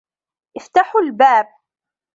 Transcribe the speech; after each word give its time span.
افتحوا 0.57 1.01
الباب. 1.01 1.47